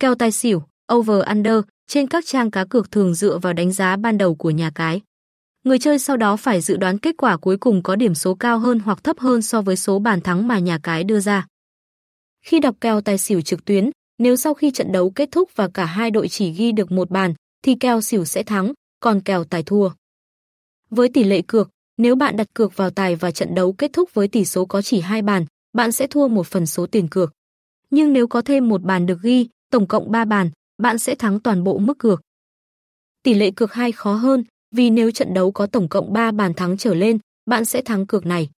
Kèo 0.00 0.14
tài 0.14 0.32
xỉu, 0.32 0.62
over 0.94 1.24
under 1.26 1.54
trên 1.86 2.06
các 2.06 2.26
trang 2.26 2.50
cá 2.50 2.64
cược 2.64 2.90
thường 2.90 3.14
dựa 3.14 3.38
vào 3.38 3.52
đánh 3.52 3.72
giá 3.72 3.96
ban 3.96 4.18
đầu 4.18 4.34
của 4.34 4.50
nhà 4.50 4.70
cái. 4.74 5.00
Người 5.64 5.78
chơi 5.78 5.98
sau 5.98 6.16
đó 6.16 6.36
phải 6.36 6.60
dự 6.60 6.76
đoán 6.76 6.98
kết 6.98 7.14
quả 7.18 7.36
cuối 7.36 7.56
cùng 7.56 7.82
có 7.82 7.96
điểm 7.96 8.14
số 8.14 8.34
cao 8.34 8.58
hơn 8.58 8.78
hoặc 8.78 9.04
thấp 9.04 9.18
hơn 9.18 9.42
so 9.42 9.62
với 9.62 9.76
số 9.76 9.98
bàn 9.98 10.20
thắng 10.20 10.48
mà 10.48 10.58
nhà 10.58 10.78
cái 10.82 11.04
đưa 11.04 11.20
ra. 11.20 11.46
Khi 12.44 12.60
đọc 12.60 12.76
kèo 12.80 13.00
tài 13.00 13.18
xỉu 13.18 13.40
trực 13.40 13.64
tuyến, 13.64 13.90
nếu 14.18 14.36
sau 14.36 14.54
khi 14.54 14.70
trận 14.70 14.92
đấu 14.92 15.10
kết 15.10 15.28
thúc 15.32 15.50
và 15.56 15.68
cả 15.68 15.84
hai 15.84 16.10
đội 16.10 16.28
chỉ 16.28 16.50
ghi 16.50 16.72
được 16.72 16.92
một 16.92 17.10
bàn, 17.10 17.34
thì 17.62 17.74
kèo 17.74 18.00
xỉu 18.00 18.24
sẽ 18.24 18.42
thắng, 18.42 18.72
còn 19.00 19.20
kèo 19.20 19.44
tài 19.44 19.62
thua. 19.62 19.90
Với 20.90 21.08
tỷ 21.08 21.24
lệ 21.24 21.42
cược, 21.42 21.70
nếu 21.98 22.16
bạn 22.16 22.36
đặt 22.36 22.46
cược 22.54 22.76
vào 22.76 22.90
tài 22.90 23.16
và 23.16 23.30
trận 23.30 23.54
đấu 23.54 23.72
kết 23.72 23.92
thúc 23.92 24.14
với 24.14 24.28
tỷ 24.28 24.44
số 24.44 24.64
có 24.64 24.82
chỉ 24.82 25.00
hai 25.00 25.22
bàn, 25.22 25.44
bạn 25.72 25.92
sẽ 25.92 26.06
thua 26.06 26.28
một 26.28 26.46
phần 26.46 26.66
số 26.66 26.86
tiền 26.86 27.08
cược. 27.08 27.32
Nhưng 27.90 28.12
nếu 28.12 28.26
có 28.26 28.42
thêm 28.42 28.68
một 28.68 28.82
bàn 28.82 29.06
được 29.06 29.22
ghi, 29.22 29.48
tổng 29.70 29.86
cộng 29.86 30.10
3 30.10 30.24
bàn, 30.24 30.50
bạn 30.82 30.98
sẽ 30.98 31.14
thắng 31.14 31.40
toàn 31.40 31.64
bộ 31.64 31.78
mức 31.78 31.98
cược. 31.98 32.20
Tỷ 33.22 33.34
lệ 33.34 33.50
cược 33.50 33.72
2 33.72 33.92
khó 33.92 34.14
hơn, 34.14 34.44
vì 34.76 34.90
nếu 34.90 35.10
trận 35.10 35.34
đấu 35.34 35.52
có 35.52 35.66
tổng 35.66 35.88
cộng 35.88 36.12
3 36.12 36.30
bàn 36.30 36.54
thắng 36.54 36.76
trở 36.76 36.94
lên, 36.94 37.18
bạn 37.46 37.64
sẽ 37.64 37.82
thắng 37.82 38.06
cược 38.06 38.26
này. 38.26 38.50